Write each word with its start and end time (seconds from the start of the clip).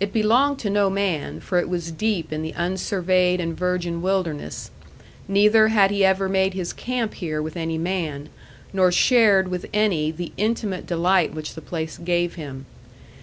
It 0.00 0.10
belonged 0.10 0.58
to 0.60 0.70
no 0.70 0.88
man, 0.88 1.38
for 1.38 1.58
it 1.60 1.68
was 1.68 1.92
deep 1.92 2.32
in 2.32 2.40
the 2.40 2.52
unsurveyed 2.54 3.40
and 3.42 3.54
virgin 3.54 4.00
wilderness; 4.00 4.70
neither 5.28 5.68
had 5.68 5.90
he 5.90 6.02
ever 6.02 6.30
made 6.30 6.54
his 6.54 6.72
camp 6.72 7.12
here 7.12 7.42
with 7.42 7.58
any 7.58 7.76
man, 7.76 8.30
nor 8.72 8.90
shared 8.90 9.48
with 9.48 9.66
any 9.74 10.10
the 10.12 10.32
intimate 10.38 10.86
delight 10.86 11.34
which 11.34 11.52
the 11.54 11.60
place 11.60 11.98
gave 11.98 12.36
him. 12.36 12.64